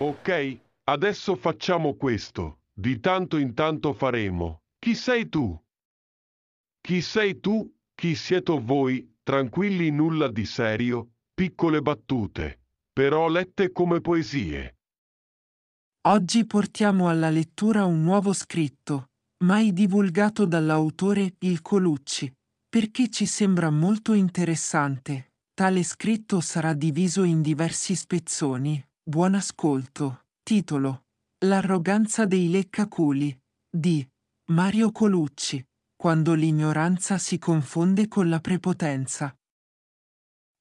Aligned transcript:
Ok, 0.00 0.60
adesso 0.84 1.34
facciamo 1.34 1.94
questo. 1.94 2.60
Di 2.72 3.00
tanto 3.00 3.36
in 3.36 3.52
tanto 3.52 3.92
faremo. 3.92 4.62
Chi 4.78 4.94
sei 4.94 5.28
tu? 5.28 5.60
Chi 6.80 7.02
sei 7.02 7.40
tu? 7.40 7.68
Chi 7.94 8.14
siete 8.14 8.60
voi? 8.60 9.16
Tranquilli 9.24 9.90
nulla 9.90 10.30
di 10.30 10.46
serio, 10.46 11.14
piccole 11.34 11.82
battute, 11.82 12.60
però 12.92 13.28
lette 13.28 13.72
come 13.72 14.00
poesie. 14.00 14.76
Oggi 16.06 16.46
portiamo 16.46 17.08
alla 17.08 17.28
lettura 17.28 17.84
un 17.84 18.02
nuovo 18.02 18.32
scritto, 18.32 19.10
mai 19.44 19.72
divulgato 19.72 20.46
dall'autore 20.46 21.34
Il 21.40 21.60
Colucci, 21.60 22.32
perché 22.68 23.10
ci 23.10 23.26
sembra 23.26 23.68
molto 23.70 24.12
interessante. 24.12 25.32
Tale 25.52 25.82
scritto 25.82 26.40
sarà 26.40 26.72
diviso 26.72 27.24
in 27.24 27.42
diversi 27.42 27.96
spezzoni. 27.96 28.87
Buon 29.08 29.34
ascolto. 29.34 30.26
Titolo 30.42 31.06
L'arroganza 31.46 32.26
dei 32.26 32.50
leccaculi 32.50 33.34
di 33.66 34.06
Mario 34.50 34.92
Colucci. 34.92 35.64
Quando 35.96 36.34
l'ignoranza 36.34 37.16
si 37.16 37.38
confonde 37.38 38.06
con 38.06 38.28
la 38.28 38.38
prepotenza. 38.38 39.34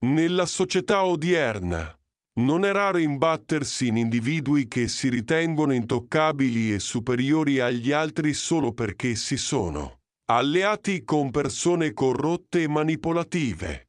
Nella 0.00 0.44
società 0.44 1.06
odierna 1.06 1.98
non 2.40 2.66
è 2.66 2.72
raro 2.72 2.98
imbattersi 2.98 3.86
in 3.86 3.96
individui 3.96 4.68
che 4.68 4.88
si 4.88 5.08
ritengono 5.08 5.72
intoccabili 5.72 6.74
e 6.74 6.80
superiori 6.80 7.60
agli 7.60 7.92
altri 7.92 8.34
solo 8.34 8.74
perché 8.74 9.14
si 9.14 9.38
sono 9.38 10.00
alleati 10.26 11.02
con 11.02 11.30
persone 11.30 11.94
corrotte 11.94 12.64
e 12.64 12.68
manipolative. 12.68 13.88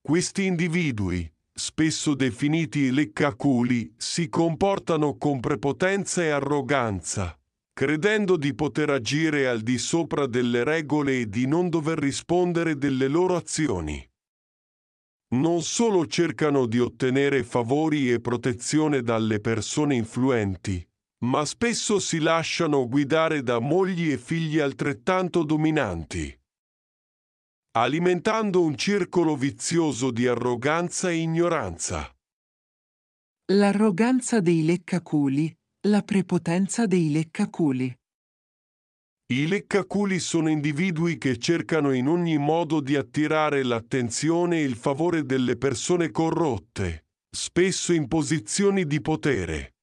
Questi 0.00 0.46
individui, 0.46 1.30
spesso 1.56 2.14
definiti 2.14 2.90
leccaculi, 2.90 3.94
si 3.96 4.28
comportano 4.28 5.16
con 5.16 5.38
prepotenza 5.38 6.22
e 6.22 6.30
arroganza, 6.30 7.38
credendo 7.72 8.36
di 8.36 8.54
poter 8.54 8.90
agire 8.90 9.46
al 9.46 9.60
di 9.60 9.78
sopra 9.78 10.26
delle 10.26 10.64
regole 10.64 11.20
e 11.20 11.28
di 11.28 11.46
non 11.46 11.68
dover 11.68 11.98
rispondere 11.98 12.76
delle 12.76 13.06
loro 13.06 13.36
azioni. 13.36 14.04
Non 15.34 15.62
solo 15.62 16.06
cercano 16.06 16.66
di 16.66 16.80
ottenere 16.80 17.44
favori 17.44 18.10
e 18.10 18.20
protezione 18.20 19.02
dalle 19.02 19.40
persone 19.40 19.94
influenti, 19.94 20.84
ma 21.24 21.44
spesso 21.44 21.98
si 21.98 22.18
lasciano 22.18 22.88
guidare 22.88 23.42
da 23.42 23.58
mogli 23.58 24.10
e 24.10 24.18
figli 24.18 24.58
altrettanto 24.58 25.42
dominanti, 25.42 26.36
alimentando 27.76 28.62
un 28.62 28.76
circolo 28.76 29.34
vizioso 29.34 30.12
di 30.12 30.28
arroganza 30.28 31.10
e 31.10 31.16
ignoranza. 31.16 32.08
L'arroganza 33.52 34.38
dei 34.38 34.64
leccaculi, 34.64 35.52
la 35.88 36.02
prepotenza 36.02 36.86
dei 36.86 37.10
leccaculi. 37.10 37.92
I 39.32 39.46
leccaculi 39.48 40.20
sono 40.20 40.50
individui 40.50 41.18
che 41.18 41.36
cercano 41.38 41.90
in 41.92 42.06
ogni 42.06 42.38
modo 42.38 42.80
di 42.80 42.94
attirare 42.94 43.64
l'attenzione 43.64 44.58
e 44.58 44.62
il 44.62 44.76
favore 44.76 45.24
delle 45.24 45.56
persone 45.56 46.12
corrotte, 46.12 47.06
spesso 47.28 47.92
in 47.92 48.06
posizioni 48.06 48.86
di 48.86 49.00
potere. 49.00 49.74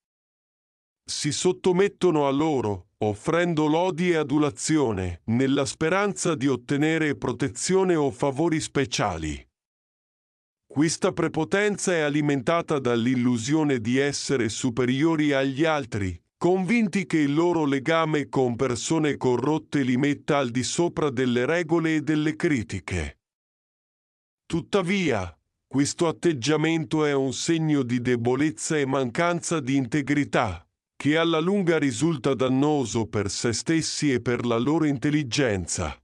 Si 1.04 1.34
sottomettono 1.34 2.26
a 2.26 2.32
loro, 2.32 2.91
offrendo 3.04 3.66
lodi 3.66 4.12
e 4.12 4.18
adulazione, 4.18 5.22
nella 5.26 5.66
speranza 5.66 6.36
di 6.36 6.48
ottenere 6.48 7.16
protezione 7.16 7.96
o 7.96 8.12
favori 8.12 8.60
speciali. 8.60 9.44
Questa 10.68 11.12
prepotenza 11.12 11.94
è 11.94 12.00
alimentata 12.00 12.80
dall'illusione 12.80 13.80
di 13.80 13.98
essere 13.98 14.50
superiori 14.50 15.34
agli 15.34 15.66
altri, 15.66 16.18
convinti 16.38 17.06
che 17.06 17.18
il 17.18 17.34
loro 17.34 17.66
legame 17.66 18.30
con 18.30 18.56
persone 18.56 19.18
corrotte 19.18 19.82
li 19.82 19.98
metta 19.98 20.38
al 20.38 20.50
di 20.50 20.64
sopra 20.64 21.10
delle 21.10 21.46
regole 21.46 21.96
e 21.96 22.02
delle 22.02 22.36
critiche. 22.36 23.20
Tuttavia, 24.46 25.36
questo 25.68 26.08
atteggiamento 26.08 27.04
è 27.06 27.14
un 27.14 27.34
segno 27.34 27.82
di 27.82 28.00
debolezza 28.00 28.78
e 28.78 28.86
mancanza 28.86 29.60
di 29.60 29.76
integrità, 29.76 30.66
che 31.02 31.18
alla 31.18 31.40
lunga 31.40 31.80
risulta 31.80 32.36
dannoso 32.36 33.08
per 33.08 33.32
se 33.32 33.54
stessi 33.54 34.14
e 34.14 34.22
per 34.22 34.46
la 34.46 34.60
loro 34.60 34.86
intelligenza. 34.86 36.01